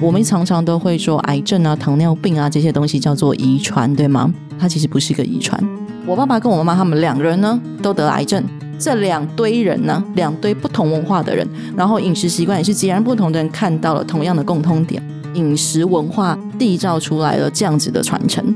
[0.00, 4.32] 我们常常都会说癌症啊、糖尿病啊这些东西叫做遗传，对吗？
[4.58, 5.62] 它其实不是一个遗传。
[6.06, 8.42] 我爸爸跟我妈妈他们两个人呢都得癌症，
[8.78, 15.02] 这两堆人呢，两堆不同文化的人，然后饮食习惯也是截然不同的人，看到了同样的共通点，
[15.34, 18.54] 饮食文化缔造出来了这样子的传承。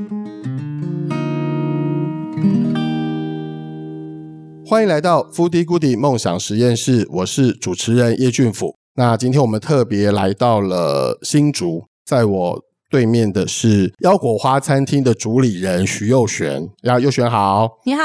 [4.65, 8.82] 欢迎来到 Foodie Goodie 梦想实验室，我是主持人叶俊甫。
[8.95, 12.61] 那今天我们特别来到了新竹，在我
[12.91, 16.69] 对面的是腰果花餐厅的主理人徐佑璇。
[16.83, 18.03] 呀，佑璇好，你好。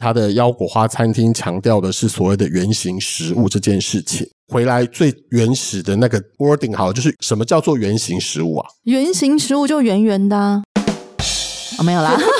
[0.00, 4.28] 他的腰果花餐厅强调的是所谓的原型食物这件事情。
[4.52, 8.66] 回来最原始的那个 wording 好，就是什么叫做原型食物啊？
[8.82, 10.64] 原型食物就圆圆的啊，
[11.78, 12.18] 哦，没有啦。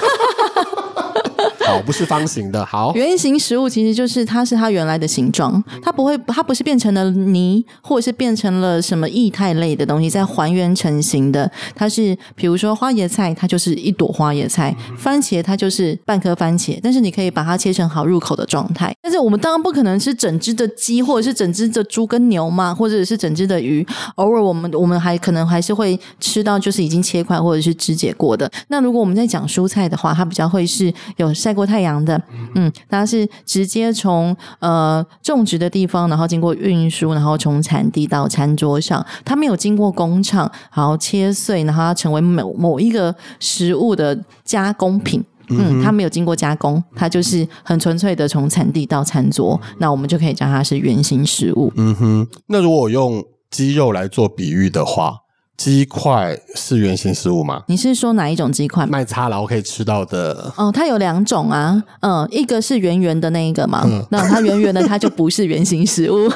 [1.69, 2.65] 好，不是方形的。
[2.65, 11.51] 好，圆形食物其实就是它是它原来的形状，它不会，它不是变成了泥，或者是变成了什么液态类的东西再还原成型的。
[11.75, 16.81] 它是，比如说花椰菜，它就是一朵花椰菜；番茄，它就是半颗番茄。
[16.83, 18.91] 但是你可以把它切成好入口的状态。
[19.03, 23.87] 但是我们当然不可能是整只的鸡，或者是整只的猪跟牛嘛，或者是整只的鱼。
[24.15, 28.51] 偶尔我们我们还可能还是会吃到就是已经切块或者是肢解过的。
[28.69, 31.58] 那如果我们在讲蔬菜的话，它比较会是有晒。
[31.59, 32.21] 过太阳的，
[32.55, 51.73] 嗯，它是直接从呃种植的地方，然后经过运输，然后从产地到餐桌上，它没有经过工厂，然后切碎，然后它成为某某一个食物的加工品，嗯，它没有经过加工，它就是很纯粹的从产地到餐桌，那我们就可以叫它是原型食物。
[51.77, 55.15] 嗯哼，那如果用鸡肉来做比喻的话。
[55.59, 57.65] 鸡块是圆形食物吗？
[57.67, 58.87] 你是说哪一种鸡块？
[58.87, 60.53] 麦叉佬可以吃到的。
[60.57, 66.31] 哦，它有两种啊，嗯，一个是圆圆的那一个嘛，嗯、那它圆圆的它就不是圆形食物。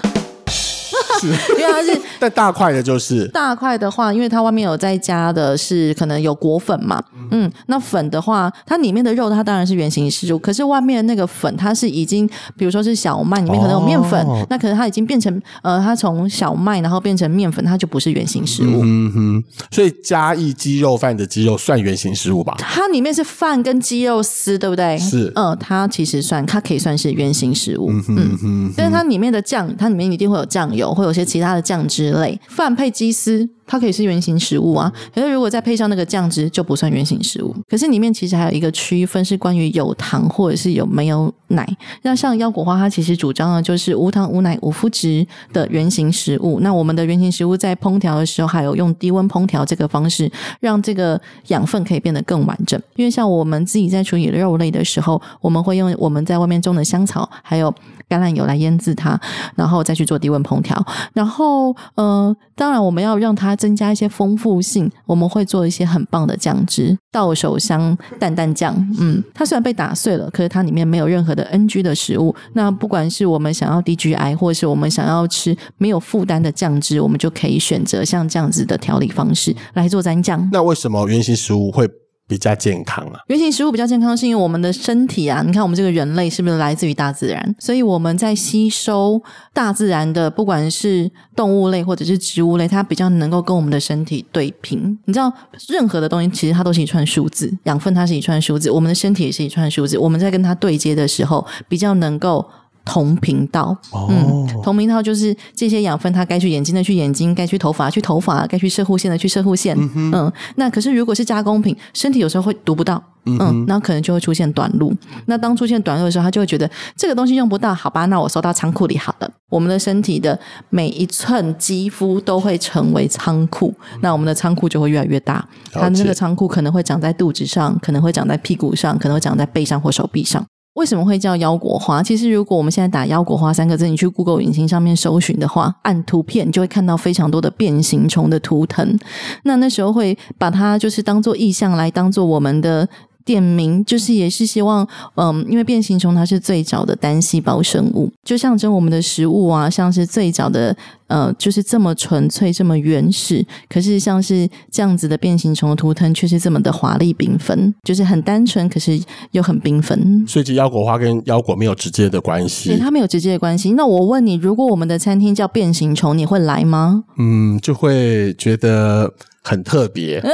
[1.20, 18.80] 是， 因为它是，但大块的就是大块的话，因为它外面有再加的是可能有果粉嘛，嗯，那粉的话，它里面的肉它当然是原形食物，可是外面的那个粉它是已经，比如说是小麦里面可能有面粉，哦、那可能它已经变成呃，它从小麦然后变成面粉，它就不是原形食物。
[18.84, 22.54] 嗯哼，所以加一鸡肉饭的鸡肉算原形食物吧？
[22.58, 24.96] 它里面是饭跟鸡肉丝，对不对？
[24.98, 27.90] 是，嗯，它其实算，它可以算是原形食物。
[27.90, 31.02] 嗯哼，嗯哼，但是它里面的酱，它里面一定会有酱油，会。
[31.02, 34.92] 有些其他的酱汁类，饭配鸡丝，它可以是原型食物啊。
[35.14, 37.56] 可是如果再配上那个酱汁，就不算原型食物。
[37.66, 41.66] 可是里面其实还有一个区分，是关于有糖或者是有没有奶。
[42.02, 46.60] 那像腰果花，它其实主张的就是无糖、无奶、无麸质的原型食物。
[46.60, 52.78] 那我们的原型食物在烹调的时候，还有用低温烹调这个方式，让这个养分可以变得更完整。
[52.96, 57.72] 因为像我们自己在处理肉类的时候，我们会用我们在外面种的香草，还有
[58.08, 59.18] 橄榄油来腌制它，
[59.54, 60.84] 然后再去做低温烹调。
[61.14, 68.74] 然后，呃，当然我们要让它增加一些丰富性，我们会做一些很棒的酱汁，到手香蛋蛋酱。
[68.98, 72.34] 嗯，它虽然被打碎了，可是它里面没有任何的 NG 的食物。
[72.54, 80.50] 那不管是我们想要 D G I，或是我们想要吃没有负担的酱汁，我们就可以选择像这样子的调理方式来做蘸酱。
[80.52, 81.88] 那为什么圆形食物会
[82.32, 87.54] 比较健康啊，原型食物比较健康，是因为我们的身体啊，你看我们这个人类是不是来自于大自然？
[87.58, 89.20] 所以我们在吸收
[89.52, 94.98] 大自然的，不管是动物类或者是植物类，它比较能够跟我们的身体对平。
[95.04, 95.30] 你知道，
[95.68, 99.98] 任何的东西其实它都是一串数字，养分它是一串数字，我们的身体也是一串数字。
[99.98, 102.48] 我们在跟它对接的时候，比较能够。
[102.84, 103.76] 同频道，
[104.08, 114.92] 嗯，同频道就是这些养分，它该去眼睛的去眼睛，该去头发去头发，该去射护线的去射护线，嗯，嗯，那可是如果是加工品，身体有时候会读不到，嗯，嗯，那可能就会出现短路。
[115.26, 119.30] 那当出现短路的时候，他就会觉得这个东西用不到，好吧，那我收到仓库里好了。
[119.48, 120.38] 我们的身体的
[120.70, 125.46] 每一寸肌肤都会成为仓库，那我们的仓库就会越来越大。
[125.70, 130.44] 它那个仓库可能会长在肚子上，可能会长在屁股上，可能会长在背上或手臂上。
[130.74, 132.02] 为什么会叫腰果花？
[132.02, 138.98] 其实，如果我们现在打“腰果花”三个字，你去 Google 引擎上面搜寻的话，按图片就会看到非常多的变形虫的图腾。
[139.44, 142.88] 那那时候会把它就是当做意象来当做我们的。
[143.24, 144.86] 店名就是也是希望，
[145.16, 150.76] 嗯，因为变形虫它是最早的单细胞生物，就象征我们的食物啊，像是最早的，
[151.06, 153.44] 呃，就是这么纯粹、这么原始。
[153.68, 159.00] 可是像是这样子的变形虫的图腾，却是这么的华丽缤纷，就是很单纯，可是
[159.32, 160.24] 又很缤纷。
[160.26, 163.72] 所以，这腰果花跟腰果没有直接的关系，对，它没有直接的关系。
[163.72, 167.04] 那我问你，如果我们的餐厅叫变形虫，你会来吗？
[167.18, 170.22] 嗯，就会觉得很特别。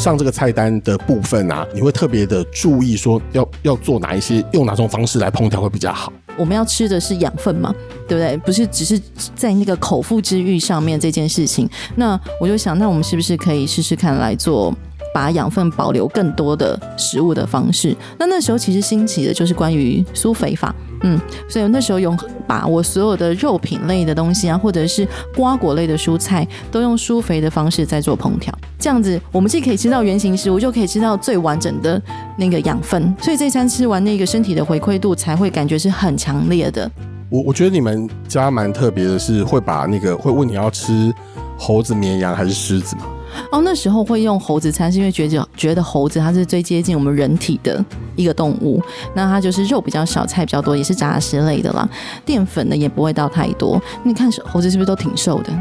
[0.00, 6.10] 上这个菜单的部分啊，你会特别的注意说要要做哪一些，用哪种方式来烹调会比较好？
[6.38, 7.70] 我们要吃的是养分嘛，
[8.08, 8.34] 对不对？
[8.38, 8.98] 不是只是
[9.36, 11.68] 在那个口腹之欲上面这件事情。
[11.96, 14.74] 那我就想，那我们是不是可以试试看来做？
[15.14, 22.16] 把养分保留更多的食物的方式，那那时候其实兴起的就是关于舒肥法，嗯，所以那时候用
[22.46, 32.00] 把我所有的肉品类的东西啊，或者是瓜果类的蔬菜，都用舒肥的方式在做烹调，这样子我们既可以吃到原型食物，就可以吃到最完整的
[32.36, 36.90] 那个养分，所以这餐吃完那个身体的回馈度才会感觉是很强烈的。
[37.28, 41.14] 我我觉得你们家蛮特别的是，会把那个会问你要吃
[41.56, 43.02] 猴子、绵羊还是狮子吗？
[43.50, 47.84] 哦，那时候会用猴子餐，是因为觉得觉得猴子它是最接近我们人体的
[48.16, 48.82] 一个动物，
[49.14, 51.88] 那它就是肉比较少，菜比较多，也是杂食类的啦，
[52.24, 53.80] 淀粉呢也不会到太多。
[54.02, 55.52] 你看猴子是不是都挺瘦的？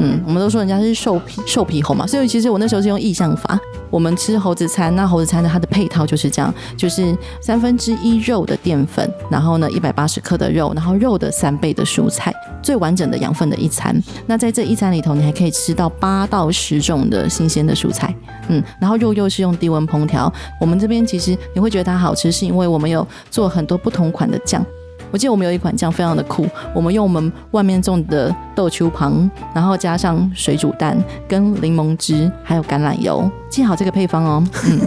[0.00, 3.58] 嗯，我们都说人家是瘦皮瘦皮猴嘛，所以其实我那时候是用意象法。
[3.90, 13.96] 我们吃猴子餐，那猴子餐的它的配套就是这样，就是三分之一肉的淀粉，然后呢一百八十克的肉，然后肉的三倍的蔬菜，最完整的养分的一餐。
[14.26, 18.12] 那在这一餐里头，你还可以吃到八到十种的新鲜的蔬菜，
[18.48, 20.32] 嗯，然后肉又是用低温烹调。
[20.60, 24.64] 我们这边其实你会觉得它好吃，是因为我们有做很多不同款的酱。
[25.10, 30.96] 我记得我们有一款酱非常的酷，我们用我们外面种的豆球旁，然后加上水煮蛋、
[31.28, 34.80] 跟柠檬汁，还有橄榄油，记好这个配方哦， 嗯，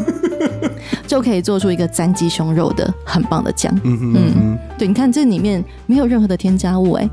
[1.07, 3.73] 就可以做出一个沾鸡胸肉的很棒的酱。
[3.83, 7.09] 嗯嗯嗯，对，你看这里面没有任何的添加物，哎。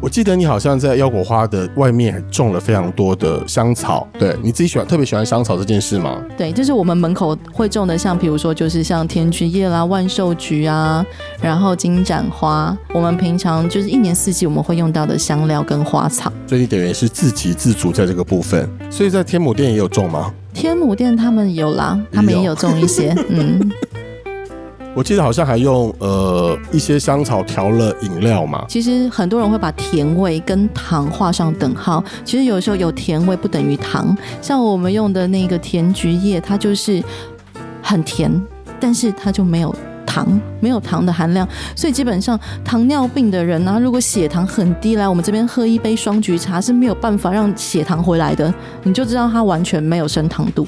[0.00, 6.22] 我记得你好像在腰果花的外面还种了非常多的香草，对，你自己喜欢特别喜欢香草这件事吗？
[6.36, 11.04] 对，就是我们门口会种的，像比如说就是像天菊叶啦、万寿菊啊，
[11.40, 16.30] 然后金盏花，我们平常就是一年四季我们会用到的香料跟花草。
[16.46, 20.32] 所以你等于是自给自足在这个部分，所以在天母店也有种吗？
[20.52, 23.70] 天母店他们有啦，他们也有种一些， 嗯。
[24.96, 28.64] 我记得好像还用呃一些香草调了饮料嘛。
[28.66, 32.02] 其实很多人会把甜味跟糖画上等号。
[32.24, 34.16] 其实有时候有甜味不等于糖。
[34.40, 37.04] 像我们用的那个甜菊叶，它就是
[37.82, 38.32] 很甜，
[38.80, 39.74] 但是它就没有
[40.06, 40.26] 糖，
[40.60, 41.46] 没有糖的含量。
[41.76, 48.52] 所以基本上糖尿病的人啊，如果血糖很低，来我们这边喝一杯双菊茶是没有办法让血糖回来的。
[48.82, 50.66] 你就知道它完全没有升糖度。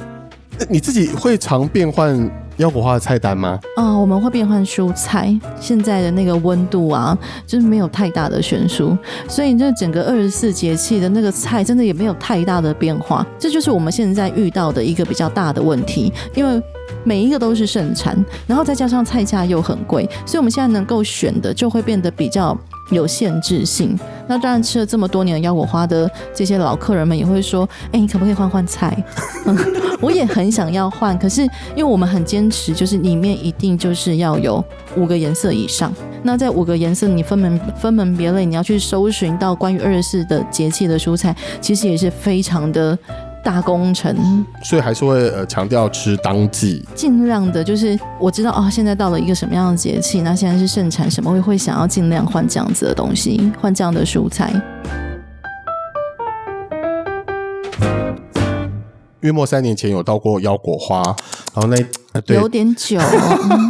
[0.68, 3.58] 你自己会常变换腰果花的菜单吗？
[3.76, 5.32] 啊、我们会变换蔬菜。
[5.60, 7.16] 现在的那个温度啊，
[7.46, 8.96] 就是没有太大的悬殊，
[9.28, 13.24] 所以这整个二十四节气的那个菜，真的也没有太大的变化。
[13.38, 16.60] 这就是我们现在遇到的一个比较大的问题，因为
[17.04, 18.16] 每一个都是盛产，
[18.46, 22.56] 然后再加上菜价又很贵，所以我们现在能够选的就会变得比较
[22.90, 23.98] 有限制性。
[24.26, 28.96] 那当然，吃了这么多年的腰果花的这些老客人们也会说：“哎，你可不可以换换菜？”
[30.00, 31.42] 我也很想要换，可是
[31.74, 34.62] 因为我们很坚持，就是里面一定就是要有
[34.96, 35.92] 五个颜色以上。
[36.22, 42.96] 那在五个颜色，你分门分门别类，你要去搜寻到关于二十四的节气的蔬菜，其实也是非常的
[43.44, 44.44] 大工程。
[44.62, 54.52] 所以还是会呃强调吃当季，尽量的就是我知道哦，现在到了一个什么样的节气，那现在是盛产什么，会会想要尽量换这样子的东西，换这样的蔬菜。
[59.20, 61.02] 月末三年前有到过腰果花，
[61.52, 61.76] 然后那、
[62.12, 63.00] 呃、对有点久，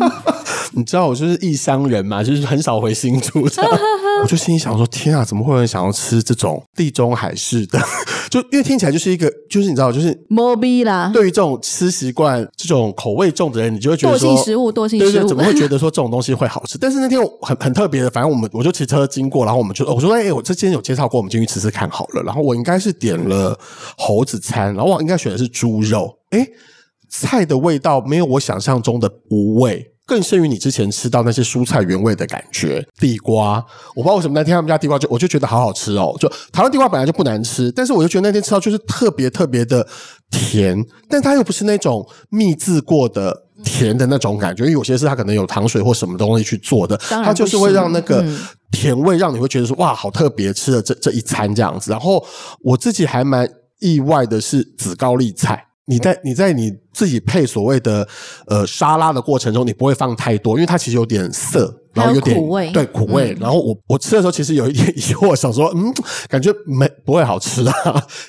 [0.72, 3.40] 你知道我就是异乡人嘛，就是很少回新竹，
[4.22, 7.80] 我就心里想说：天啊，怎么会有人想要吃这种地中海式的？
[8.30, 11.10] 就因为听起来就是一个，就是你知道，就是摩比啦。
[11.12, 16.76] 对于这种吃习惯、这种口味重的人，你就会觉得说，惰性食物，惰性食物，对对，怎么会觉得说这种东西会好吃？
[16.78, 22.22] 但是那天很很特别的，反正我们我就骑车经过，然后我们就我说：哎、欸，我之前有介绍过，我们进去吃吃看好了。
[22.22, 23.58] 然后我应该是点了
[23.96, 26.18] 猴子餐，然后我应该选的是猪肉。
[26.30, 26.50] 哎、欸，
[27.08, 29.92] 菜的味道没有我想象中的无味。
[30.08, 32.82] 更胜于你之前吃到那些蔬菜原味的感觉。
[32.98, 33.62] 地瓜，
[33.94, 36.16] 我不知道为什么那天他们家地瓜就我就觉得好好吃哦。
[36.18, 39.86] 就台湾地瓜本来就不难吃，但是我就觉得那天吃到就是特别特别的
[40.30, 48.24] 甜，但它又不是那种秘制过的甜的那种感觉，因为有些是它可能有糖水或什么东西去做的，它就是会让那个
[48.72, 51.90] 甜味让你会觉得说哇好特别，吃了这这一餐这样子。
[51.90, 52.24] 然后
[52.62, 53.46] 我自己还蛮
[53.80, 55.66] 意外的是紫高丽菜。
[55.90, 58.06] 你在你在你自己配所谓的
[58.48, 61.72] 呃沙拉的过程中，你不会放太多，因为它其实有点涩。
[61.94, 63.34] 然后有点苦味，对苦味。
[63.34, 65.92] 嗯、然后我我吃的时候，其实有一点疑惑， 想说，嗯，
[66.28, 67.74] 感觉没不会好吃啊。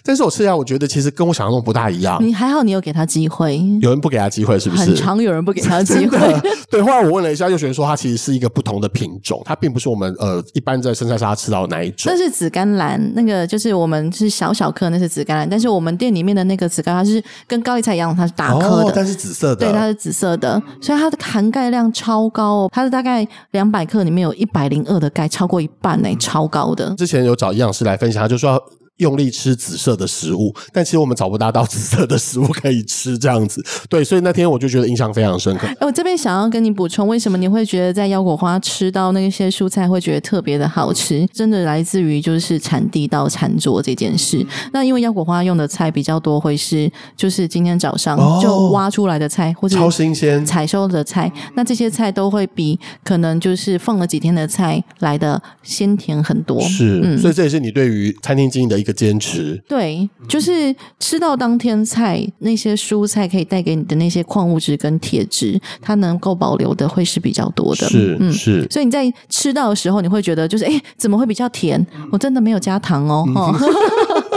[0.03, 2.17] 但是我吃下，我觉得其实跟我想象中不大一样。
[2.25, 3.61] 你还好，你有给他机会。
[3.79, 4.81] 有人不给他机会，是不是？
[4.85, 6.17] 很常有人不给他机会。
[6.71, 12.11] 对，后来我问了一下，又觉得说它其实是一个不同的品种，它并不是我们呃一般在生菜沙拉吃到的那一种。
[12.11, 15.47] 那是紫甘蓝，那个就是我们是小小颗，那是紫甘蓝。
[15.47, 19.67] 但是我们店里面的那个紫甘蓝，它是跟高丽菜一样，它是大颗的，哦，但是紫色的。
[19.67, 22.69] 对，它是紫色的，所以它的含钙量超高哦。
[22.73, 24.33] 它是大概两百克里面有。
[24.39, 26.95] 一百零二的钙超过一半呢，超高的。
[26.95, 28.57] 之前有找营养师来分享，他就说。
[28.99, 33.63] 用力吃紫色的食物，但其实我们找不到到紫色的食物可以吃，这样子。
[33.89, 35.67] 对，所以那天我就觉得印象非常深刻。
[35.67, 41.25] 哎，我这边想要跟你补充，为什么你会觉得在腰果花吃到那些蔬菜会觉得特别的好吃？
[41.33, 44.45] 真的来自于就是产地到餐桌这件事。
[44.73, 51.31] 那因为腰果花用的菜比较多，会是就是今天早上就挖出来的菜，哦、或者超新鲜采收的菜。
[51.55, 56.59] 那这些菜都会比可能就是放了几天的菜来的鲜甜很多。
[56.61, 58.88] 是，嗯、所以这也是你对于餐厅经营的一个。
[58.93, 67.87] 坚持对，就是吃到当天菜，那些蔬菜可以带给你的那些矿物质跟铁质，它能够保留的会是比较多的。
[67.87, 68.67] 是，嗯，是。
[68.69, 71.85] 所以你在吃到的时候，你会觉得就是，哎，怎么会比较甜？
[72.11, 73.25] 我真的没有加糖哦。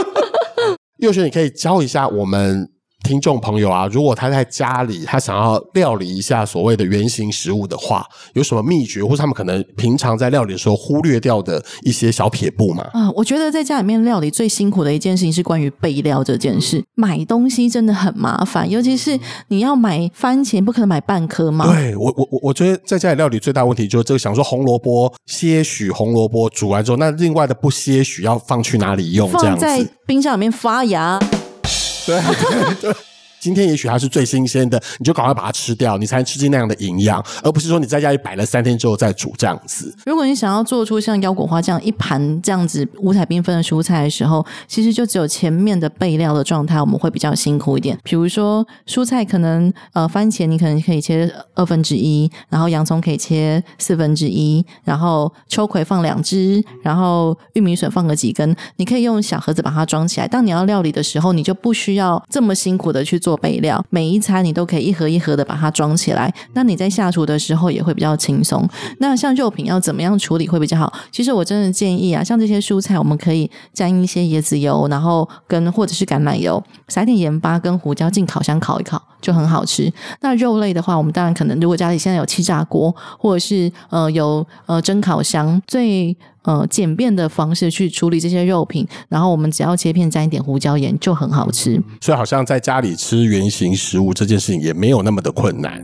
[0.97, 2.69] 又瑄，你可以教一下我们。
[3.03, 12.83] 听众朋友啊，如果他在家里，他想要料理一下所谓的原型食物的话，有什么秘诀，或者他们可能平常在料理的时候忽略掉的一些小撇步吗？
[12.93, 16.83] 啊，我觉得在家里面料理最辛苦的一件事情是关于备料这件事。
[16.95, 19.19] 买东西真的很麻烦，尤其是
[19.49, 21.65] 你要买番茄，不可能买半颗嘛。
[21.65, 29.29] 对，我我我我觉得在家里料理最大问题就是这个，想说红萝卜些许红萝卜煮完之后，那另外的不些许要放去哪里用？
[29.33, 29.65] 这样子。
[29.65, 31.19] 放在冰箱里面发芽。
[32.05, 32.95] 对对对，
[33.43, 39.93] 今天也许它是最新鲜的，你就赶快把它吃掉，你才能吃进那样的营养，而不是说你在家里摆了三天之后再煮这样子。
[40.05, 47.95] 如果你想要做出像腰果花这样一盘这样子五彩缤纷的蔬菜的时候，其实就只有前面的备料的状态，我们会比较辛苦一点。
[48.01, 60.27] 比如说蔬菜可能呃番茄你可能可以切二分之一，然后洋葱可以切四分之一，然后秋葵放两只，然后玉米笋放个几根，你可以用小盒子把它装起来。
[60.27, 66.33] 当你要料理的时候，你就不需需要这么辛苦的去做备料，每一餐你都可以一盒一盒的把它装起来。
[66.53, 68.67] 那你在下厨的时候也会比较轻松。
[68.99, 70.91] 那像肉品要怎么样处理会比较好？
[71.11, 79.91] 其实我真的建议啊，像这些蔬菜，我们可以沾一些椰子油，然后跟或者是橄榄油，撒点盐巴跟胡椒进烤箱烤一烤，就很好吃。
[80.21, 91.81] 那肉类的话，我们当然可能如果家里现在有气炸锅，或者是呃有呃蒸烤箱，最呃，简便的方式去处理这些肉品，然后我们只要切片，沾一点胡椒盐就很好吃。
[92.01, 95.81] 所以，好像在家里吃原型食物这件事情也没有那么的困难。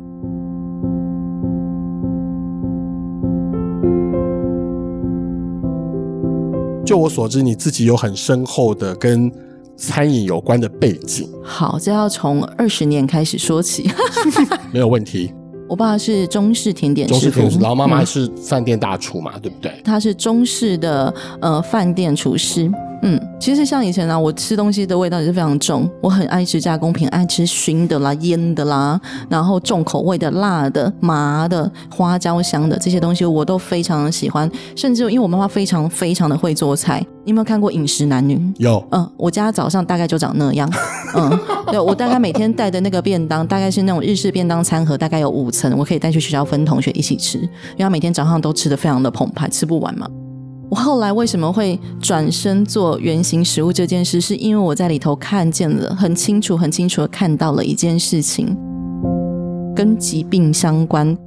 [6.85, 9.31] 就我所知，你自己有很深厚的跟
[9.77, 11.29] 餐饮有关的背景。
[11.43, 13.89] 好，这要从二十年开始说起，
[14.73, 15.31] 没有问题。
[15.69, 19.71] 我爸是中式甜点师傅，中式甜点师，然后妈妈是饭店大厨嘛，嗯、对不对？
[19.83, 22.69] 他是中式的呃饭店厨师。
[23.39, 25.89] 嗯，其实像以前啊，我吃东西的味道也是非常重。
[26.01, 34.49] 我很爱吃加工品，爱吃熏的啦、腌的啦，然后重口味的、辣的、麻的、花椒香的这些东西，我都非常的喜欢。
[34.75, 38.35] 甚至因为我妈妈非常非常的会做菜，你有没有看过《饮食男女》？
[38.57, 38.85] 有。
[38.91, 40.69] 嗯，我家早上大概就长那样。
[41.15, 50.07] 嗯，对，我大概每天带的那个便当，大概是那种日式便当餐盒，大概有五层，我可以带去学校分同学一起吃，因为他每天早上都吃的非常的澎湃，吃不完嘛。
[50.69, 58.55] 我后来为什么会转身做原型食物这件事，是因为我在里头看见了，很清楚、很清楚的看到了一件事情，
[59.75, 61.17] 跟疾病相关。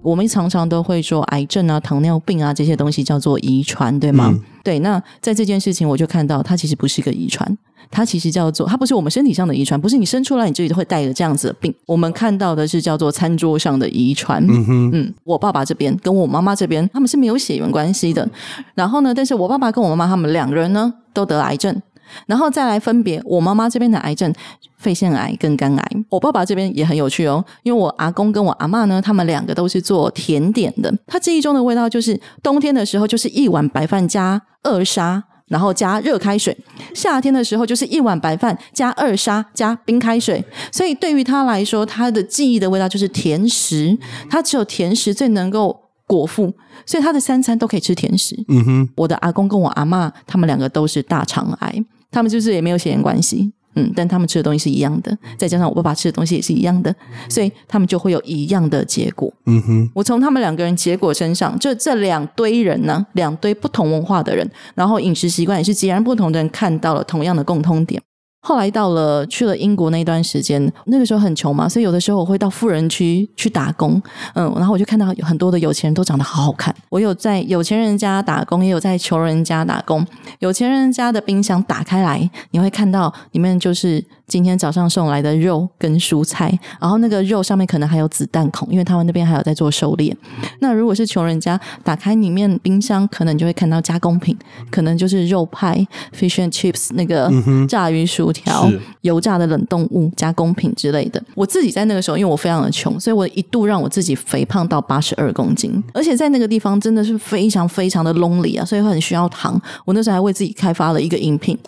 [0.00, 4.30] 我们常常都会说癌症啊、糖尿病啊这些东西叫做遗传，对吗？
[4.32, 4.78] 嗯、对。
[4.80, 7.56] 那在这件事情，我就看到它其实不是一个遗传。
[7.90, 11.74] 它其实叫做，它不是我们身体上的遗传，不是你生出来你自己都会带着这样子的病。
[11.86, 14.42] 我们看到的是叫做餐桌上的遗传。
[14.48, 18.28] 嗯哼，嗯，我爸爸这边跟我妈妈这边，他们是没有血缘关系的。
[18.74, 21.80] 然后呢，但是我爸爸跟我妈妈他们两个人呢都得癌症。
[22.26, 24.30] 然后再来分别，我妈妈这边的癌症，
[24.76, 25.90] 肺腺癌跟肝癌。
[26.10, 30.92] 我爸爸这边也很有趣哦，因为我阿公跟我阿妈呢，他们两个都是做甜点的。
[31.06, 35.24] 他记忆中的味道就是冬天的时候就是一碗白饭加二砂。
[35.52, 36.56] 然后加热开水，
[36.94, 40.42] 夏天的时候就是一碗白饭加二沙加冰开水，
[40.72, 43.96] 所以对于他来说，他的记忆的味道就是甜食，
[44.30, 46.50] 他只有甜食最能够果腹，
[46.86, 48.34] 所以他的三餐都可以吃甜食。
[48.48, 53.52] 嗯哼，我的阿公跟我阿妈，他们两个都是大肠癌，他们就是也没有血缘关系。
[53.74, 56.94] 嗯，但他们吃的东西是一样的，再加上我爸爸吃的东西也是一样的，
[57.28, 59.32] 所以他们就会有一样的结果。
[59.46, 68.00] 嗯哼，我从他们两个人结果身上，就这两堆人呢，两堆不同文化的人，然后饮食习惯也是截然不同的人，看到了同样的共通点。
[68.44, 74.02] 后来到了去了英国那一段时间，那个时候很穷嘛，所以有的时候我会到富人区去打工，
[74.34, 76.74] 嗯，然后我就看到有很多的有钱人都长得好好看。
[76.88, 80.04] 我有在有钱人家打工，也有在穷人家打工。
[80.40, 90.16] 有钱人家的冰箱打开来，你会看到里面就是今天早上送来的肉跟蔬菜，然后那个肉上面可能还有子弹孔，因为他们那边还有在做狩猎。
[90.60, 94.36] 那如果是穷人家打开里面冰箱，可能就会看到加工品，
[94.70, 95.86] 可能就是肉派、
[96.18, 97.30] fish and chips 那个
[97.68, 98.32] 炸鱼薯。
[98.32, 98.66] 条
[99.02, 101.22] 油炸的冷冻物、加工品之类的。
[101.34, 109.60] 我自己在那个时候，因为我非常的穷，所以我一度让我自己肥胖到八十二公斤，而且在那个地方真的是非常非常的 lonely 啊，所以会很需要糖。
[109.84, 111.58] 我那时候还为自己开发了一个饮品。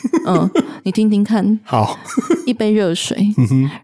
[0.26, 0.50] 嗯，
[0.84, 1.58] 你听听看。
[1.64, 1.98] 好，
[2.46, 3.34] 一杯热水，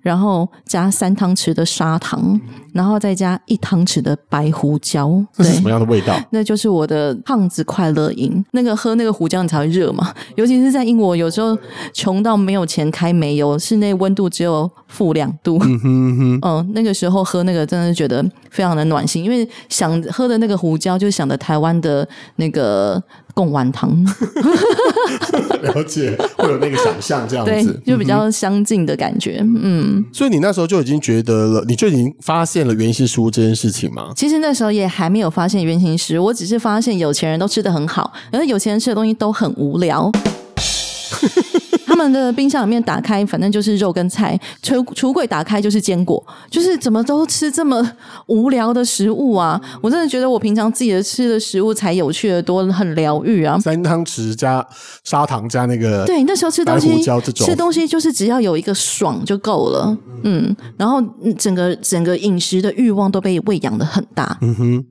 [0.01, 2.41] 然后加三汤匙的砂糖，
[2.73, 5.25] 然后再加一汤匙的白胡椒。
[5.33, 6.15] 这是什么样的味道？
[6.31, 8.45] 那就是我的胖子快乐饮。
[8.53, 11.57] 那个喝那个胡椒你才会热嘛，尤其是在英国，有时候
[11.93, 15.59] 穷到没有钱开煤油，室内温度只有负两度。
[15.63, 23.03] 嗯哼嗯，那个时候喝那个真的是觉得非常的暖心，因为想喝的那个胡椒就想着台湾的那个。
[23.37, 23.91] 贡丸汤，
[25.61, 30.05] 了解，会有那个想象这样子，就比较相近的感觉，嗯，嗯。
[30.11, 34.11] 所以你那时候就已经觉得了，你就已经发现了原型食物这件事情吗？
[34.17, 40.11] 其实那时候也还没有发现原型食物，我只是发现有钱人都吃的很好，而有钱人吃的东西都很无聊。
[41.87, 47.93] 他们的冰箱里面打开，反正就是肉跟菜；橱橱柜打开就是坚果，就是怎么都吃这么
[48.27, 49.61] 无聊的食物啊！
[49.81, 53.57] 我真的觉得我平常自己的吃的食物才有趣的多，很疗愈啊！
[53.61, 54.67] 三汤匙加
[55.05, 57.03] 砂糖加那个，对，那时候吃东西
[57.35, 61.01] 吃东西就是只要有一个爽就够了，嗯，然后
[61.39, 64.85] 整个整个饮食的欲望都被喂养的很大，嗯哼。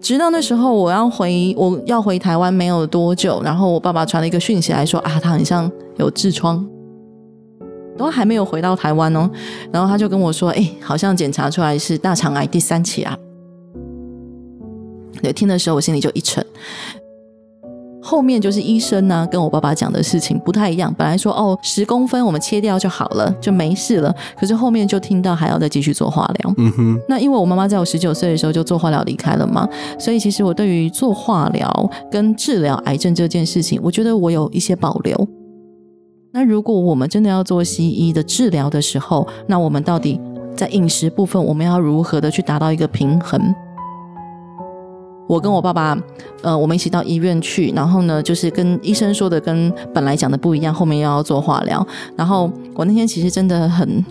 [0.00, 6.66] 直到那时候，我要回我要回台湾没有多久，然后我爸爸传了一个讯息来说啊，他很像有痔疮，
[7.96, 9.30] 都还没有回到台湾哦，
[9.70, 13.16] 然后他就跟我说，哎，好像检查出来是大肠癌第三期啊。
[15.22, 16.44] 对，听的时候我心里就一沉。
[18.10, 20.92] 后面就是医生呢、啊，跟我爸爸讲的事情不太一样。
[20.98, 24.12] 本来说哦，十公分我们切掉就好了，就没事了。
[24.36, 26.52] 可是后面就听到还要再继续做化疗。
[26.58, 27.00] 嗯哼。
[27.08, 35.28] 那因为我妈妈在我十九岁的时候就做化疗离开了嘛，所以其实我对于做化疗跟治疗癌症这件事情，我觉得我有一些保留。
[36.32, 40.20] 那如果我们真的要做西医的治疗的时候，那我们到底
[40.56, 43.54] 在饮食部分，我们要如何的去达到一个平衡？
[45.30, 45.96] 我跟我爸爸，
[46.42, 51.86] 呃，我们一起到医院去，然后呢，就是跟医生说的跟本来讲的不一样，后面又要做化疗。
[52.16, 54.04] 然后我那天其实真的很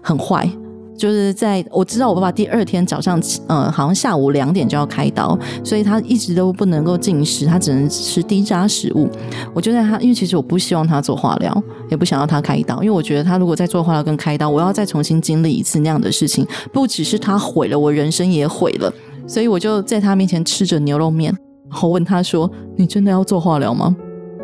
[0.00, 0.48] 很坏，
[0.96, 9.08] 就是在我知道我爸爸第二天早上，呃，好像下午两点就要开刀，所以他一直都不能够进食，他只能吃低渣食物。
[9.52, 11.52] 我就在他，因为其实我不希望他做化疗，
[11.90, 18.92] 也不想要他开刀，因为我觉得他如果再做化疗跟开刀，我要再重新经历一次那样的事情，不只是他毁了，我人生也毁了。
[19.30, 21.32] 所以我就在他面前吃着牛肉面，
[21.70, 23.94] 然后问他说：“你真的要做化疗吗？”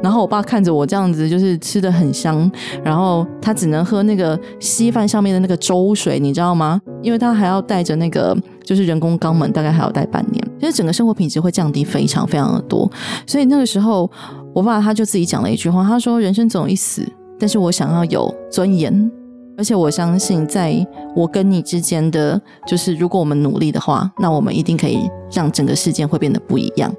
[0.00, 2.48] 然后我爸看着我这样子，就是吃得很香，
[2.84, 6.80] 然后他只能喝那个稀饭上面的那个粥水，你知道吗？
[7.02, 12.88] 因为他还要带着那个就是人工肛门，大概还要带半年，其实整个生活品质会降低非常非常的多。
[13.26, 14.08] 所以那个时候，
[14.54, 17.04] 我爸他就自己讲了一句话，他说：“人生总有一死，
[17.40, 19.10] 但是我想要有尊严。”
[19.58, 26.92] 而且我相信，在我跟你之间的，就是如果我们努力的话，那我们一定可以让整个世界会变得不一样。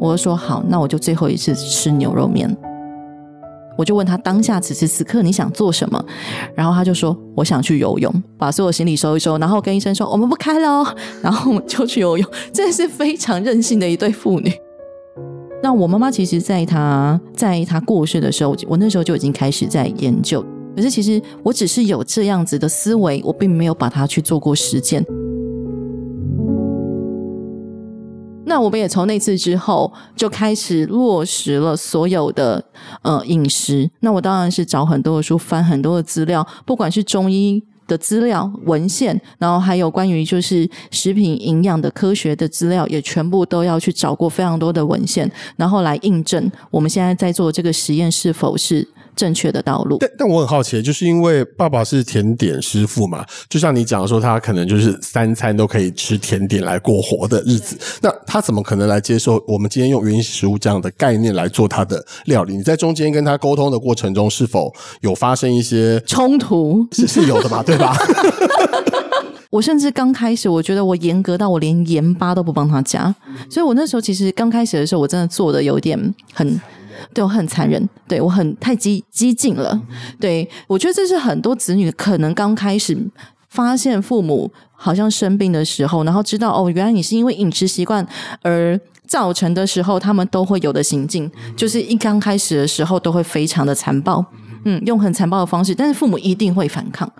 [0.00, 2.56] 我就说好，那我就最后一次吃牛肉面。
[3.76, 6.04] 我就问他当下此时此刻你想做什么，
[6.52, 10.84] 然后他就说我想去游泳，把所有行李收一收，然后跟医生说我们不开了，
[11.22, 12.28] 然后我们就去游泳。
[12.52, 14.52] 这是非常任性的一对父女。
[15.62, 20.44] 那我妈妈其实在她在她过世的时候，我那时候就已经开始在研究。
[20.78, 25.04] 可是，其实我只是有这样子的思维，我并没有把它去做过实践。
[28.44, 32.64] 那我们也从那次之后就开始落实了所有的
[33.02, 33.90] 呃饮食。
[33.98, 48.86] 那我当然是找很多的书，翻很多的资料，不管是中医的资料文献，然后还有关于就是食品营养的科学的资料，也全部都要去找过非常多的文献，然后来印证我们现在在做这个实验是否是。
[49.18, 49.98] 正确的道路。
[49.98, 62.56] 但但我很好奇，就是因为爸爸是甜点师傅嘛，就像你讲的说，他可能就是三餐都可以吃甜点来过活的日子，那他怎么可能来接受我们今天用原型食物这样的概念来做他的料理？
[62.56, 66.86] 你在中间跟他沟通的过程中，是否有发生一些冲突？
[66.92, 67.96] 是是有的嘛，对吧？
[69.50, 73.14] 我甚至刚开始，我觉得我严格到我连盐巴都不帮他加，
[73.50, 75.98] 所以我那时候其实刚开始的时候，我真的做的有点
[76.34, 76.60] 很，
[77.14, 79.80] 对我很残忍，对我很太激激进了。
[80.20, 82.96] 对，我觉得这是很多子女可能刚开始
[83.48, 88.06] 发现父母好像生病的时候，然后知道哦，原来你是因为饮食习惯
[88.42, 94.24] 而造成的时候，他们都会有的行径，就是一刚开始的时候都会非常的残暴。
[94.64, 97.10] 嗯，用很残暴的方式，但是父母一定会反抗，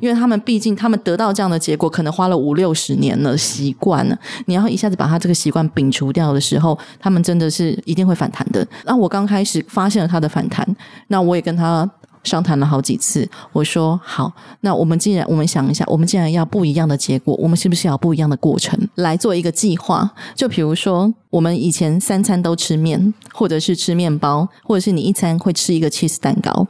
[0.00, 4.18] 因为他们毕竟他们得到这样的结果，可能花了五六十年了，习惯了。
[4.46, 8.66] 你要一下子把他这个习惯摒除掉的时候，他们真的是一定会反弹的。
[8.84, 10.66] 那我刚开始发现了他的反弹，
[11.08, 11.88] 那我也跟他
[12.24, 13.28] 商谈了好几次。
[13.52, 20.10] 我说好，那我们既然我们想一下，我们既然要不一样的结果，我们是不是要不一样的过程来做一个计划？
[20.34, 26.66] 就比如说，我们以前三餐都吃面，或者是吃面包，或者是你一餐会吃一个 cheese 蛋糕。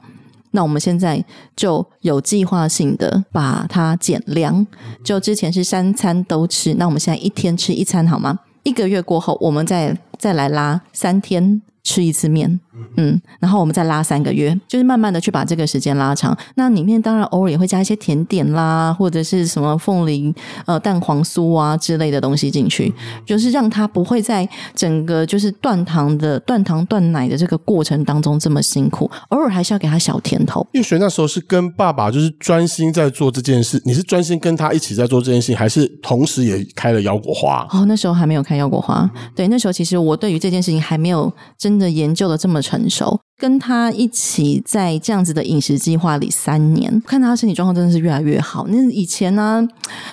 [0.50, 1.24] 那我们现在
[1.56, 4.66] 就有计划性的把它减量，
[5.04, 8.38] 就之前是三餐都吃，那我们现在一天吃一餐好吗？
[8.62, 11.62] 一个月过后，我们再再来拉三天。
[11.84, 12.60] 吃一次面，
[12.96, 16.36] 嗯，然后我们再拉三个月，就是慢慢的去把这个时间拉长。
[16.56, 20.34] 那里面当然偶尔也会加一些甜点啦，或者是什么凤梨、
[20.66, 22.92] 呃蛋黄酥啊之类的东西进去，
[23.24, 29.10] 就是让他不会在整个就是断糖的断糖断奶的这个过程当中这么辛苦。
[29.30, 30.66] 偶尔还是要给他小甜头。
[30.72, 37.66] 因为雪那时候是跟爸爸就是专心在做这件事，你是专心跟他一起在做这件事，还是同时也开了腰果花？
[37.70, 39.10] 哦，那时候还没有开腰果花。
[39.34, 41.67] 对，那时候其实我对于这件事情还没有真。
[41.68, 43.20] 真的研究的这么成熟。
[43.38, 48.66] 跟他一起在这样子的饮食计划里三年，看他身体状况真的是越来越好。
[48.66, 49.64] 那以前呢、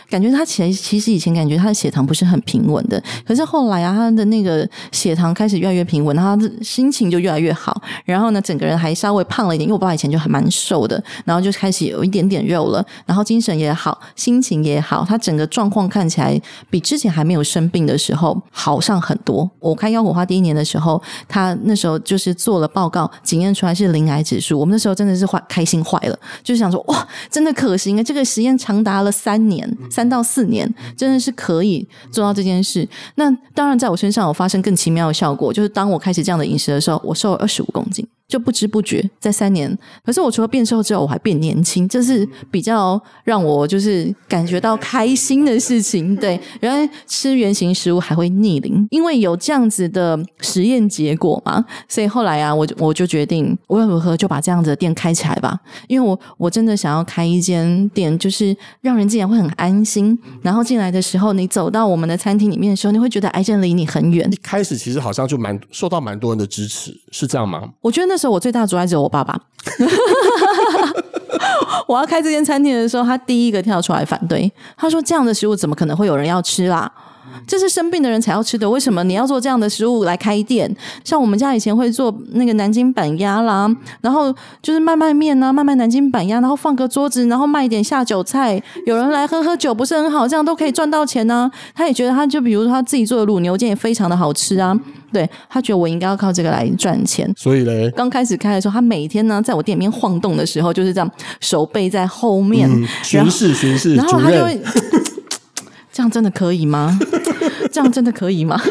[0.08, 7.82] 感觉他其实其实以前感觉他的血糖不是很平稳的，可是后来啊，他的那个血糖开始越来越平稳，他的心情就越来越好。
[8.06, 19.50] 然后呢，整个人还稍微胖了一点，因为我爸以前就还蛮瘦的，然后就开始有一点点肉了，然后精神也好，心情也好，他整个状况看起来比之前还没有生病的时候好上很多。
[19.60, 23.10] 我开腰果花第一年的时候，他那时候就是做了报告。
[23.24, 28.04] 检验出来是零癌指数，我们那时候真的是坏开心坏了，就是想说哇，真的可行啊！
[28.04, 32.88] 这个实验长达了三年，三到四年，真的是可以做到这件事。
[33.16, 38.08] 那当然，在我身上有发生更奇妙的效果，就是当我开始这样的饮食的时候，我瘦了二十五公斤。
[38.28, 46.16] 就不知不觉在三年，可是我除了变瘦之后，我还变年轻，这是比较让我就是感觉到开心的事情。
[46.16, 64.28] 对，原来吃原型食物还会逆龄，因为有这样子的实验结果嘛，所以后来啊，我我就决定无论如何就把这样子的店开起来吧，因为我我真的想要开一间店，就是让人进来会很安心，然后进来的时候，你走到我们的餐厅里面的时候，你会觉得癌症离你很远。
[64.32, 67.70] 一开始其实好像就蛮受到蛮多人的支持，是这样吗？
[67.82, 68.18] 我觉得那。
[68.18, 69.38] 时候我最大的阻碍只有我爸爸。
[71.86, 74.50] 我要开这间餐厅的时候，他第一个跳出来反对。
[74.78, 76.90] 他说：“这样的食物怎么可能会有人要吃啦？”
[77.48, 80.74] 这是生病的人才要吃的，为什么你要做这样的食物来开店？
[81.04, 83.70] 像我们家以前会做那个南京板鸭啦，
[84.02, 90.28] 然后就是卖卖面啊，卖卖南京板鸭，然后放个桌子，然后卖一点下酒菜，有人来喝喝酒，不是很好？
[90.28, 91.52] 这样都可以赚到钱呢、啊。
[91.74, 94.78] 他也觉得，他就比如说他自己做的卤牛腱也非常的好吃啊。
[95.12, 97.32] 对，他觉得我应该要靠这个来赚钱。
[97.38, 102.70] 所以嘞，刚开始开的时候，他每天呢在我店里面晃动的时候，就是这样手背在后面
[103.04, 104.60] 巡视巡视，然后他就会。
[105.94, 107.00] 这样真的可以吗？
[107.72, 108.60] 这样真的可以吗？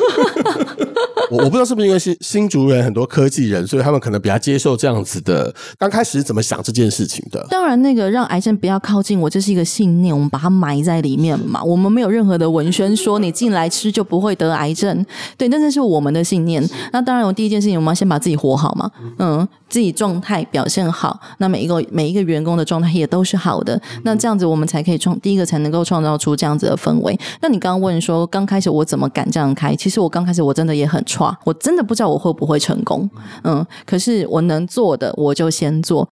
[1.30, 5.52] 我我不知道是不是因为新新竹人很多科技人，所以他们可能比较接受这样子的。
[5.78, 7.44] 刚开始是怎么想这件事情的？
[7.50, 11.62] 当然，那个让癌症不要靠近我，这是一个信念，我们把它埋在里面嘛。
[11.62, 15.04] 我们没有任何的文宣说你进来吃就不会得癌症。
[15.38, 16.62] 对，但这是我们的信念。
[16.92, 18.90] 那当然，我第一件事情，我们要先把自己活好嘛。
[19.18, 23.80] 嗯，自己状态表现好，那每一个每一个员工的状态也都是好的。
[24.04, 27.18] 那这样子，我们才可以创第一个才能够创造出这样子的氛围。
[27.42, 29.74] 那你刚刚问说，刚开始我怎么敢这样开？
[29.74, 33.10] 其实我刚开始我真的也很差，我真的不知道我会不会成功。
[33.42, 36.06] 嗯，可是我能做的，我就先做。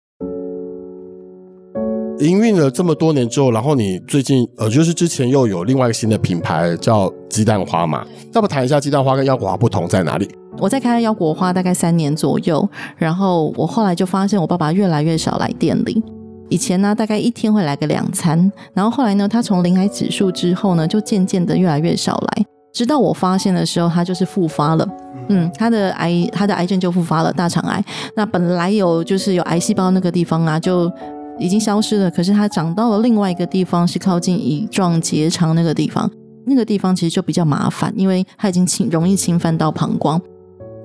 [2.18, 8.05] 营运了这么多年之后，然后你最近呃，就是之前又有另外一个新的品牌叫鸡蛋花嘛？
[8.33, 10.29] 要不谈一下鸡蛋花跟腰果花不同在哪里？
[10.59, 16.03] 我在开腰果花大概三年左右，然后我后来就发现我爸爸越来越少来店里。
[16.49, 24.87] 以前呢，大概一天会来个两餐，然后后来呢，他从零癌指数之后呢，就渐渐的越来越少来，直到我发现的时候，他就是复发了。
[25.29, 27.83] 嗯，他的癌他的癌症就复发了，大肠癌。
[28.15, 30.93] 那本来有就是有癌细胞那个地方啊，就
[31.38, 32.11] 已经消失了。
[32.11, 36.11] 可是它长到了另外一个地方，是靠近乙状结肠那个地方。
[36.45, 40.21] 那个地方其实就比较麻烦，因为它已经侵容易侵犯到膀胱，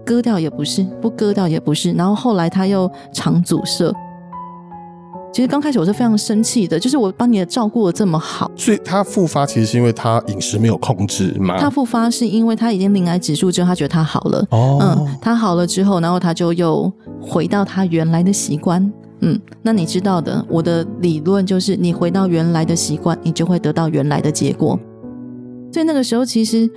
[0.07, 1.91] 割掉也不是，不割掉也不是。
[1.91, 3.93] 然后后来他又肠阻塞。
[5.33, 11.59] 其实刚开始我是非常生气的，就是我帮你的照顾的这么好，所以他复发其实是因为他饮食没有控制嘛？
[11.59, 16.91] 他复发是因为他已经临癌指数之后，他觉得他好了，哦，嗯，他好了之后，然后他就又
[17.21, 18.81] 回到他原来的习惯，
[19.19, 24.79] 嗯，那你知道的，我的理论就是你回到原来的习惯，你就会得到原来的结果。
[25.71, 26.67] 所以那个时候，其实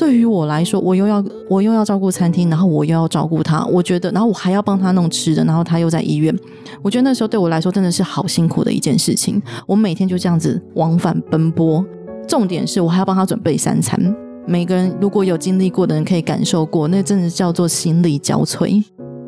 [0.00, 6.34] 对于我来说，我又要我又要照顾餐厅，然后我又要照顾他，我觉得，然后我还要帮他弄吃的，然后他又在医院，
[6.80, 9.40] 我觉得那时候对我来说真的是好辛苦的一件事情。
[9.66, 11.84] 我每天就这样子往返奔波，
[12.26, 14.00] 重点是我还要帮他准备三餐。
[14.46, 18.82] 每个人如果有经历过的人可以感受过，那真的叫做心力交瘁。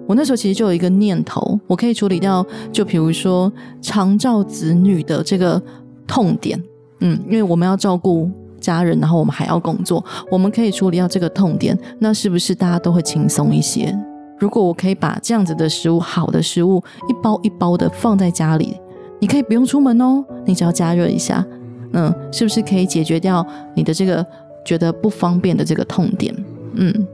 [0.09, 5.63] 我那时候其实就有一个念头，我可以处理掉，就比如说长照子女的这个
[6.07, 6.59] 痛点，
[7.01, 8.31] 嗯，因为我们要照顾。
[8.63, 13.95] 家人，然后我们还要工作，我们可以处理掉这个痛点，那是不是大家都会轻松一些？
[14.39, 18.77] 如果我可以把这样子的食物，好的食物，一包一包的放在家里，
[19.21, 21.45] 你可以不用出门哦，你只要加热一下，
[21.93, 23.47] 嗯，是不是可以解决掉
[23.77, 24.25] 你的这个
[24.65, 26.35] 觉得不方便的这个痛点？
[26.75, 27.07] 嗯，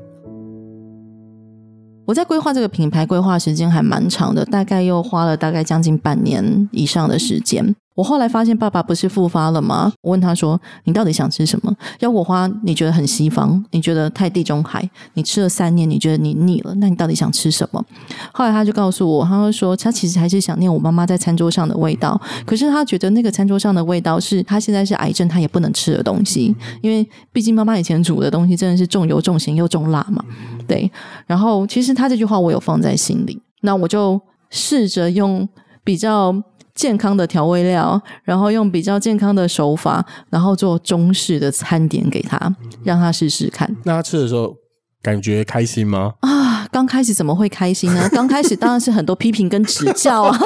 [2.06, 7.74] 我在规划这个品牌，规划时间还蛮长的，大概又花了大概将近半年以上的时间。
[7.98, 9.92] 我后来发现爸爸不是复发了吗？
[10.02, 11.76] 我问他说：“你到底想吃什么？
[11.98, 17.84] 腰果花你觉得很西方，你觉得太地中海，你吃了三年，你觉得你腻了，那你到底想吃什么？”
[18.32, 30.24] 后来他就告诉我，他会说他其实还是想念我妈妈在餐桌上的味道，可是他觉得那个餐桌上的味道是他现在是癌症他也不能吃的东西，因为毕竟妈妈以前煮的东西真的是重油重咸又重辣嘛。
[30.68, 30.88] 对，
[31.26, 35.48] 然后其实他这句话我有放在心里，那我就试着用
[35.82, 36.32] 比较。
[36.78, 42.38] 健康的调味料，然后用比较健康的手法，然后做中式的餐点给他，
[42.84, 43.68] 让他试试看。
[43.82, 44.54] 那他吃的时候
[45.02, 46.14] 感觉开心吗？
[46.20, 48.08] 啊，刚开始怎么会开心呢？
[48.12, 50.38] 刚开始当然是很多批评跟指教啊。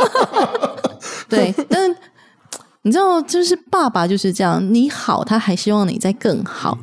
[1.28, 1.94] 对，但。
[2.84, 6.76] 你知道，就是爸爸就是这样，你好，他还希望你再更好，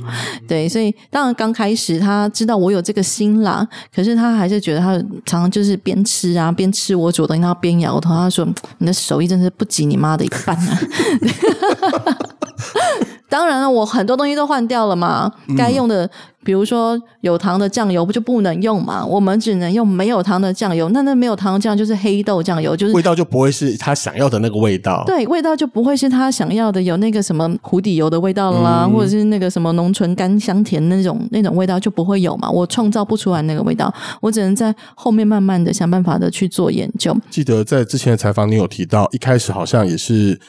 [0.48, 8.48] 对，所以当然刚开始他知道我有这个心啦，可是他还是觉得他常常就是边吃啊边吃我煮的，然后边摇头，他说
[8.80, 10.80] ：“你的手艺真是不及你妈的一半啊。”
[13.30, 16.10] 当然了，我很多东西都换掉了嘛，该用的。
[16.42, 19.06] 比如说有糖的酱油不就不能用嘛？
[19.06, 20.90] 我们只能用没有糖的酱油。
[20.90, 25.04] 那那没有糖的酱就是黑豆酱油，就是味道就不会是他想要的那个味道。
[25.06, 32.50] 对，味道就不会是他想要的，有那个什么湖底油的味道啦，嗯、或者是那个什么浓醇甘香甜那种那种味道就不会有嘛。
[32.50, 37.16] 我创造不出来那个味道，我只能在后面慢慢的想办法的去做研究。
[37.30, 40.40] 记得在之前的采访，你有提到一开始好像也是。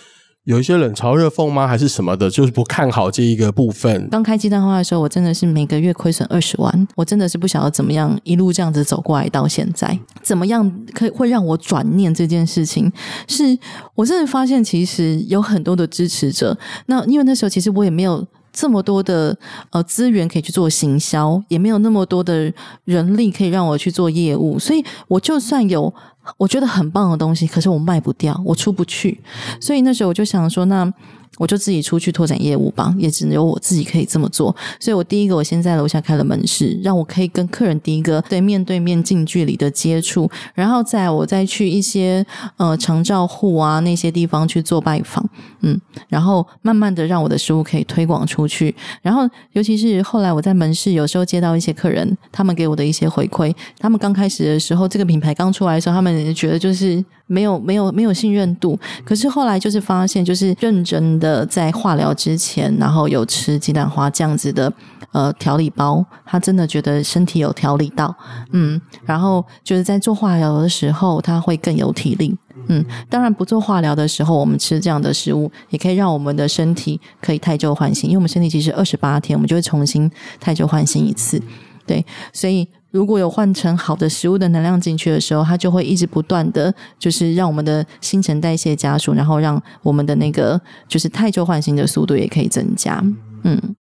[0.44, 1.68] 有一些冷嘲热讽吗？
[1.68, 2.31] 还是什么的？
[2.31, 4.09] 就是不看好这一个部分。
[4.11, 12.90] 刚开鸡蛋花的时候，我真的是每个月亏损二十万，我真的是不晓得怎么样一路这样子走过来到现在，怎么样可以会让我转念这件事情？
[13.29, 13.59] 是
[13.94, 16.57] 我真的发现，其实有很多的支持者。
[16.87, 19.36] 那因为那时候其实我也没有这么多的
[19.70, 22.52] 呃资源可以去做行销，也没有那么多的
[22.84, 25.92] 人力可以让我去做业务，所以我就算有。
[26.36, 29.20] 我觉得很棒的东西，可是我卖不掉，我出不去，
[29.58, 30.92] 所以那时候我就想说，那。
[31.38, 34.54] 我就自己出去拓展业务吧，也只有我自己可以这么做。
[34.78, 42.24] 所以我第一个，我先在楼下开了门市，让我可以跟客人第一个对面对面近距离的接触，然后再我再去一些
[42.58, 45.26] 呃长照户啊那些地方去做拜访，
[45.60, 48.74] 嗯，然后慢慢的让我的食物可以推广出去。
[49.00, 57.02] 然后尤其是后来我在门市有时候接到一些客人，他们给我的一些回馈，他们刚开始的时候，这个品牌刚出来的时候，他们觉得就是。
[57.30, 64.72] 没有没有没有信任度，可是后来就是发现，就是认真的在化疗之前，然后有吃鸡蛋花这样子的
[65.12, 68.12] 呃调理包，他真的觉得身体有调理到，
[68.50, 81.40] 嗯，然后就是在做化疗的时候，他会更有体力，嗯，当然不做化疗的时候，我们吃这样的食物，也可以让我们的身体可以汰旧换新，因为我们身体其实二十八天，我们就会重新汰旧换新一次，
[81.86, 82.66] 对，所以。
[82.92, 93.00] 如果有换成好的食物的能量进去的时候，它就会一直不断的就是让我们的新陈代谢加速，然后让我们的那个就是太旧换新的速度也可以增加。
[93.44, 93.76] 嗯，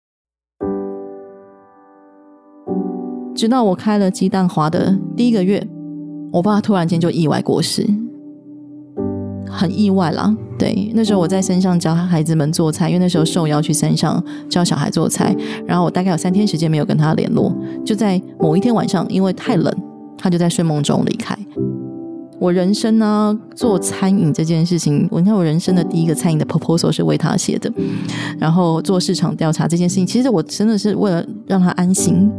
[3.36, 5.68] 直到我开了鸡蛋花的第一个月，
[6.32, 7.88] 我爸突然间就意外过世，
[9.56, 10.36] 很意外啦。
[10.58, 17.54] 对，那时候我在山上教孩子们做菜，因为那时候受邀去山上教小孩做菜，然后我大概有三天时间没有跟他联络，
[17.86, 19.74] 就在某一天晚上，因为太冷，
[20.18, 21.38] 他就在睡梦中离开。
[22.38, 27.72] 我人生呢，做餐饮这件事情，我你看我人生的第一个餐饮的 proposal 是为他写的，
[28.38, 32.30] 然后做市场调查这件事情，其实我真的是为了让他安心，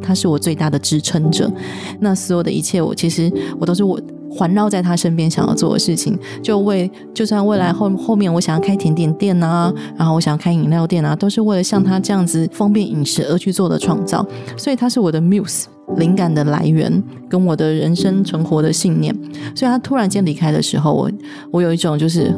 [0.00, 1.52] 他是我最大的支撑者。
[2.00, 3.30] 那所有的一切，我其实
[3.60, 4.00] 我都是我
[4.34, 14.26] 环绕在他身边想要做的事情，就为就算未来后后面我想要开甜点店啊，然后我想要开饮料店啊，都是为了像他这样子方便饮食而去做的创造。
[14.56, 15.64] 所以他是我的 muse。
[15.96, 19.14] 灵感的来源跟我的人生存活的信念，
[19.54, 21.10] 所以他突然间离开的时候，我
[21.50, 22.32] 我有一种就是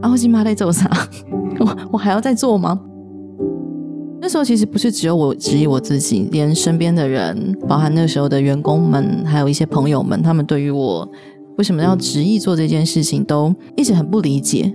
[0.00, 0.88] 啊，我今妈在做啥？
[1.58, 2.80] 我我还要再做吗？
[4.18, 11.08] 那时候其实不是只有我质疑我自己，连身边的人，包含那时候的员工们，还有一些朋友们，他们对于我
[11.58, 14.74] 为什么要执意做这件事情，都一直很不理解。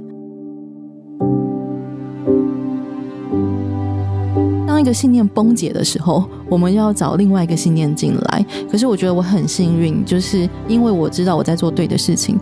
[4.65, 8.45] 当一个信念崩解的时候，我们要找另外一个信念进来。
[8.71, 12.39] 可是我觉得我很幸运，就是因为我知道我在做对的事情。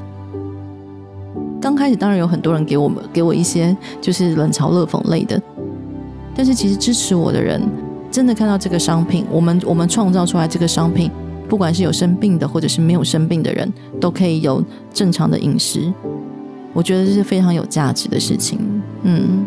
[1.60, 5.42] 刚开始当然有很多人给我们给我一些就是冷嘲热讽类的，
[6.40, 7.62] 但是其实支持我的人
[8.10, 11.12] 真的看到这个商品，我们我们创造出来这个商品，
[11.50, 15.94] 不管是有生病的或者是没有生病的人，都可以有正常的饮食。
[16.72, 18.58] 我觉得这是非常有价值的事情。
[19.04, 19.46] 嗯。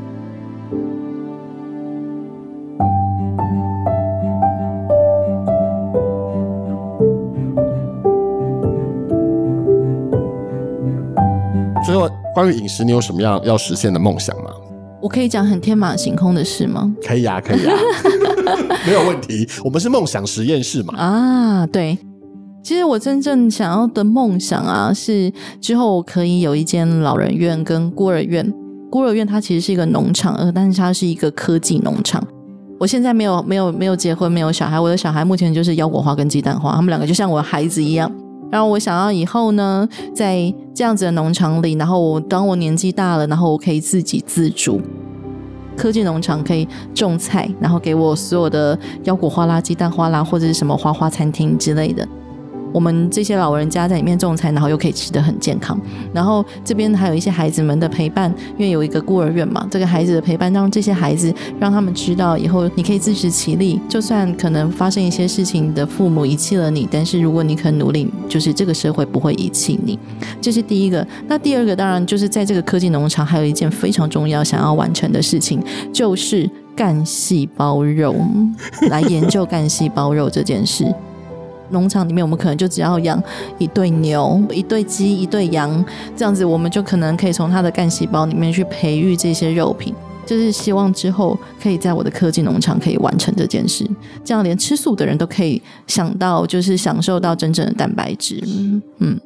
[11.86, 14.51] 最后，关于饮食，你有什么样要实现的梦想吗？
[15.02, 16.94] 我可以讲很天马行空的事吗？
[17.04, 17.74] 可以啊，可以啊，
[18.86, 19.46] 没有问题。
[19.64, 20.94] 我们是梦想实验室嘛。
[20.96, 21.98] 啊，对。
[22.62, 28.48] 其实我真正想要的梦想啊，是之后我可以有一间老人院跟孤儿院。
[28.88, 32.22] 孤儿院它其实是一个农场，呃，但是它是一个科技农场。
[32.78, 34.78] 我现在没有没有没有结婚，没有小孩。
[34.78, 38.08] 我的小孩目前就是腰果花跟鸡蛋花，他们两个就像我的孩子一样。
[38.52, 44.78] 然后我想要以后呢，在这样子的农场里，然后我当我年纪大了，然后我可以自给自足，
[45.74, 52.06] 科技农场可以种菜，然后给我所有的腰果花啦、鸡蛋花啦，或者是什么花花餐厅之类的。
[52.72, 55.78] 我们这些老人家在里面种菜，然后又可以吃得很健康。
[56.12, 69.98] 然后这边还有一些孩子们的陪伴，因为有一个孤儿院嘛，这个孩子的陪伴让这些孩子让他们知道以后你可以自食其力，就算可能发生一些事情，你的父母遗弃了你，但是如果你肯努力，就是这个社会不会遗弃你。
[70.40, 71.06] 这是第一个。
[71.28, 78.14] 那第二个当然就是在这个科技农场还有一件非常重要想要完成的事情，就是干细胞肉，
[78.88, 80.86] 来研究干细胞肉这件事。
[81.72, 83.22] 农场里面，我们可能就只要养
[83.58, 85.84] 一对牛、一对鸡、一对羊，
[86.16, 89.94] 这样子，我们就可能可以从它的干细胞里面去培育这些肉品。
[90.24, 93.84] 就是希望之后可以在我的科技农场可以完成这件事，
[94.22, 98.40] 这样连吃素的人都可以想到，就是享受到真正的蛋白质。
[98.98, 99.20] 嗯，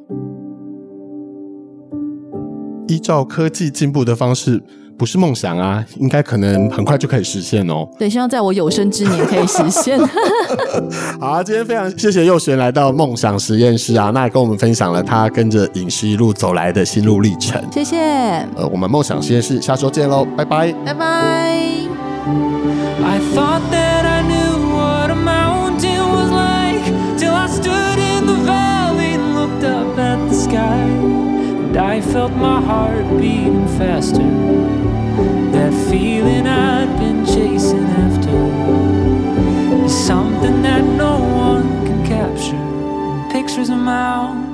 [2.88, 4.62] 依照科技进步的方式。
[4.98, 7.86] 不是梦想啊，应该可能很快就可以实现哦。
[7.98, 9.98] 对，希望在我有生之年可以实现。
[11.20, 17.62] 好啊，今天非常谢谢佑璇来到梦想实验室啊，那也跟我们分享了他跟着饮食一路走来的心路历程。
[17.72, 17.96] 谢谢。
[18.56, 20.72] 呃，我们梦想实验室下周见喽，拜拜。
[20.84, 21.06] 拜拜。
[23.04, 26.82] I thought that I knew what a mountain was like
[27.18, 30.95] till I stood in the valley and looked up at the sky
[31.76, 34.30] and I felt my heart beating faster
[35.52, 38.36] That feeling I'd been chasing after
[39.84, 44.45] is something that no one can capture pictures of my own.